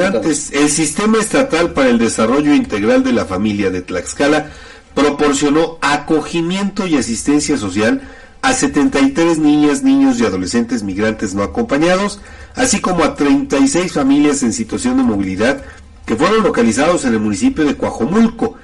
[0.00, 4.50] El Sistema Estatal para el Desarrollo Integral de la Familia de Tlaxcala
[4.94, 8.00] proporcionó acogimiento y asistencia social
[8.40, 12.22] a 73 niñas, niños y adolescentes migrantes no acompañados,
[12.54, 15.62] así como a 36 familias en situación de movilidad
[16.06, 18.54] que fueron localizados en el municipio de Coajomulco.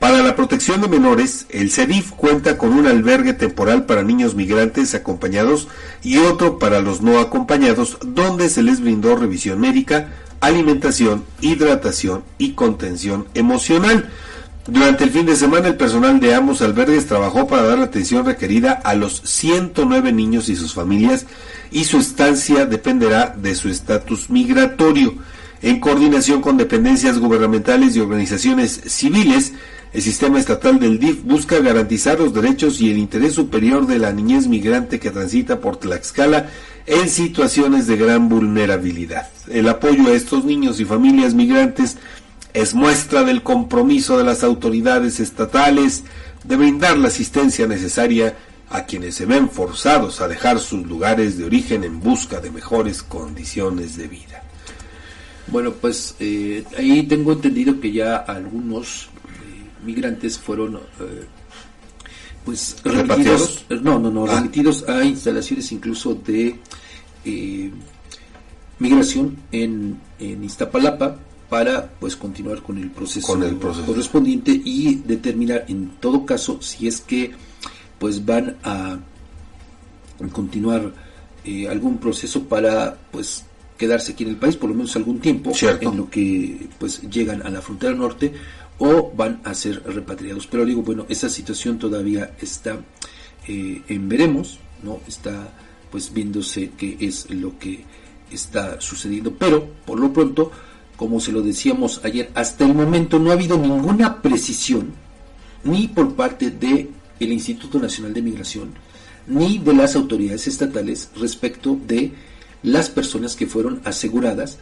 [0.00, 4.94] Para la protección de menores, el CEDIF cuenta con un albergue temporal para niños migrantes
[4.96, 5.68] acompañados
[6.02, 10.08] y otro para los no acompañados, donde se les brindó revisión médica,
[10.40, 14.08] alimentación, hidratación y contención emocional.
[14.66, 18.26] Durante el fin de semana, el personal de ambos albergues trabajó para dar la atención
[18.26, 21.26] requerida a los 109 niños y sus familias
[21.70, 25.14] y su estancia dependerá de su estatus migratorio.
[25.62, 29.52] En coordinación con dependencias gubernamentales y organizaciones civiles,
[29.92, 34.12] el sistema estatal del DIF busca garantizar los derechos y el interés superior de la
[34.12, 36.48] niñez migrante que transita por Tlaxcala
[36.86, 39.28] en situaciones de gran vulnerabilidad.
[39.48, 41.96] El apoyo a estos niños y familias migrantes
[42.52, 46.04] es muestra del compromiso de las autoridades estatales
[46.44, 48.36] de brindar la asistencia necesaria
[48.70, 53.02] a quienes se ven forzados a dejar sus lugares de origen en busca de mejores
[53.02, 54.44] condiciones de vida.
[55.48, 59.10] Bueno, pues eh, ahí tengo entendido que ya algunos
[59.84, 61.24] migrantes fueron eh,
[62.44, 64.36] pues remitidos, no, no, no, ah.
[64.36, 66.58] remitidos a instalaciones incluso de
[68.78, 71.18] migración en, en Iztapalapa
[71.50, 73.38] para pues continuar con el proceso,
[73.84, 77.32] correspondiente y determinar en todo caso si es que
[77.98, 78.98] pues van a
[80.32, 80.92] continuar
[81.44, 83.44] eh, algún proceso para pues
[83.76, 87.42] quedarse aquí en el país por lo menos algún tiempo en lo que pues llegan
[87.42, 88.32] a la frontera norte
[88.80, 90.48] o van a ser repatriados.
[90.48, 92.80] Pero digo bueno esa situación todavía está
[93.46, 95.52] eh, en veremos no está
[95.90, 97.84] pues viéndose qué es lo que
[98.32, 99.32] está sucediendo.
[99.34, 100.50] Pero por lo pronto
[101.00, 104.92] como se lo decíamos ayer, hasta el momento no ha habido ninguna precisión,
[105.64, 108.74] ni por parte del el Instituto Nacional de Migración,
[109.26, 112.12] ni de las autoridades estatales respecto de
[112.62, 114.58] las personas que fueron aseguradas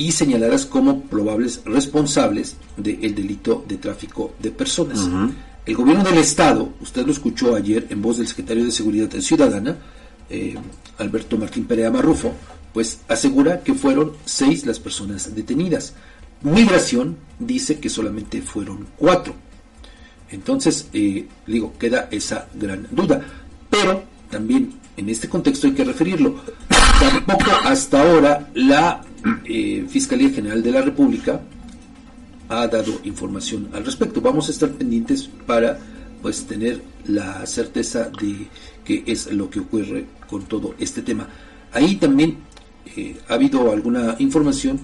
[0.00, 5.06] y señaladas como probables responsables del delito de tráfico de personas.
[5.66, 9.76] El gobierno del Estado, usted lo escuchó ayer en voz del secretario de Seguridad Ciudadana,
[10.30, 10.54] eh,
[10.96, 12.32] Alberto Martín Perea Marrufo,
[12.72, 15.92] pues asegura que fueron seis las personas detenidas.
[16.40, 19.34] Migración dice que solamente fueron cuatro.
[20.30, 23.20] Entonces, eh, digo, queda esa gran duda.
[23.68, 26.36] Pero también en este contexto hay que referirlo.
[27.00, 29.02] Tampoco hasta ahora la
[29.44, 31.40] eh, Fiscalía General de la República
[32.48, 34.20] ha dado información al respecto.
[34.20, 35.78] Vamos a estar pendientes para
[36.20, 38.48] pues tener la certeza de
[38.84, 41.28] qué es lo que ocurre con todo este tema.
[41.72, 42.38] Ahí también
[42.96, 44.80] eh, ha habido alguna información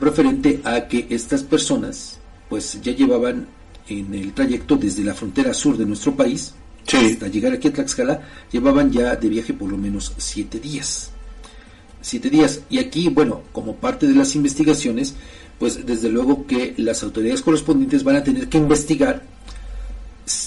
[0.00, 2.18] referente a que estas personas
[2.48, 3.46] pues ya llevaban
[3.88, 6.54] en el trayecto desde la frontera sur de nuestro país
[6.98, 8.20] hasta llegar aquí a Tlaxcala,
[8.50, 11.12] llevaban ya de viaje por lo menos siete días.
[12.00, 12.60] Siete días.
[12.70, 15.14] Y aquí, bueno, como parte de las investigaciones,
[15.58, 19.22] pues desde luego que las autoridades correspondientes van a tener que investigar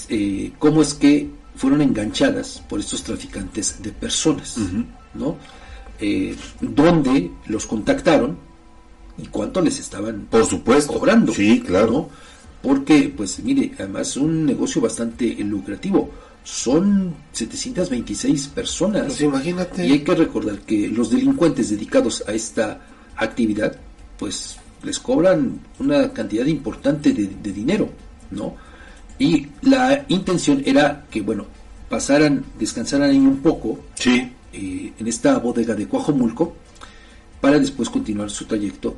[0.08, 4.56] eh, cómo es que fueron enganchadas por estos traficantes de personas,
[5.14, 5.36] ¿no?
[6.00, 8.36] eh, dónde los contactaron
[9.16, 10.92] y cuánto les estaban por supuesto.
[10.94, 12.08] cobrando sí claro.
[12.62, 16.10] porque pues mire además es un negocio bastante lucrativo
[16.44, 19.06] son 726 personas.
[19.06, 19.86] Pues imagínate.
[19.86, 22.80] Y hay que recordar que los delincuentes dedicados a esta
[23.16, 23.74] actividad
[24.18, 27.88] pues les cobran una cantidad importante de, de dinero
[28.30, 28.54] no
[29.18, 31.46] y la intención era que bueno
[31.88, 34.32] pasaran descansaran ahí un poco sí.
[34.52, 36.54] eh, en esta bodega de Coajomulco
[37.40, 38.96] para después continuar su trayecto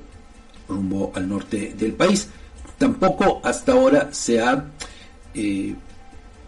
[0.68, 2.28] rumbo al norte del país.
[2.78, 4.64] Tampoco hasta ahora se ha
[5.34, 5.74] eh,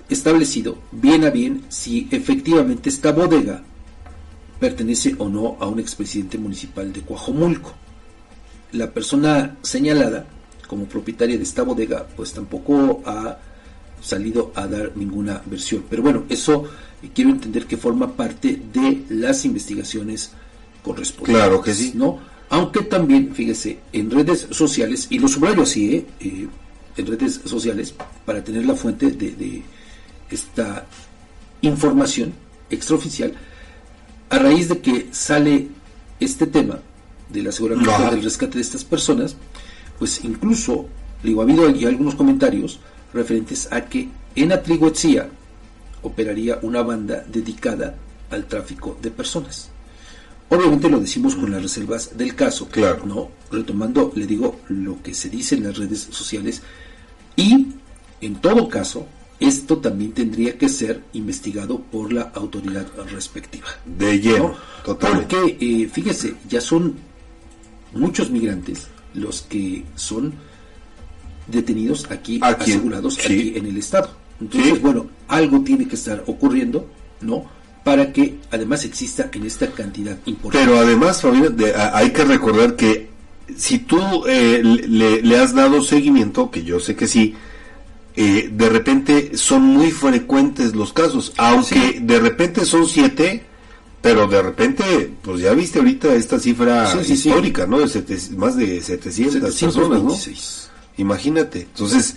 [0.08, 3.62] establecido bien a bien si efectivamente esta bodega
[4.58, 7.72] pertenece o no a un expresidente municipal de Coajomulco.
[8.72, 10.26] La persona señalada
[10.66, 13.38] como propietaria de esta bodega pues tampoco ha
[14.00, 15.84] salido a dar ninguna versión.
[15.88, 16.64] Pero bueno, eso
[17.02, 20.32] y quiero entender que forma parte de las investigaciones
[20.82, 21.44] correspondientes.
[21.44, 21.92] Claro que sí.
[21.94, 22.18] ¿no?
[22.50, 26.06] Aunque también, fíjese, en redes sociales, y lo subrayo así, ¿eh?
[26.20, 26.48] eh
[26.96, 27.94] en redes sociales,
[28.24, 29.62] para tener la fuente de,
[30.30, 30.86] esta
[31.62, 32.32] información
[32.70, 33.34] extraoficial,
[34.30, 35.68] a raíz de que sale
[36.20, 36.80] este tema
[37.28, 39.36] de la seguridad del rescate de estas personas,
[39.98, 40.86] pues incluso,
[41.22, 42.80] digo, ha habido algunos comentarios
[43.12, 45.28] referentes a que en Atliguetzía,
[46.02, 47.96] operaría una banda dedicada
[48.30, 49.70] al tráfico de personas.
[50.48, 53.04] Obviamente lo decimos con las reservas del caso, claro.
[53.04, 53.30] ¿no?
[53.50, 56.62] Retomando, le digo, lo que se dice en las redes sociales
[57.36, 57.74] y,
[58.20, 59.06] en todo caso,
[59.40, 63.68] esto también tendría que ser investigado por la autoridad respectiva.
[63.84, 64.54] De lleno,
[64.84, 65.36] totalmente.
[65.36, 66.96] Porque, eh, fíjese, ya son
[67.94, 70.34] muchos migrantes los que son
[71.46, 74.10] detenidos aquí, asegurados aquí en el Estado.
[74.40, 76.86] Entonces, bueno, algo tiene que estar ocurriendo,
[77.20, 77.58] ¿no?
[77.88, 80.66] para que además exista en esta cantidad importante.
[80.66, 81.56] Pero además, Fabián,
[81.94, 83.08] hay que recordar que
[83.56, 87.34] si tú eh, le, has dado seguimiento, que yo sé que sí,
[88.20, 93.44] eh, de repente son muy frecuentes los casos, aunque de repente son siete,
[94.02, 97.78] pero de repente, pues ya viste ahorita esta cifra histórica, ¿no?
[97.78, 100.16] De más de 700 personas, ¿no?
[100.96, 101.60] Imagínate.
[101.60, 102.16] Entonces,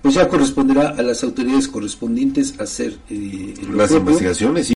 [0.00, 4.68] pues ya corresponderá a las autoridades correspondientes hacer eh, las investigaciones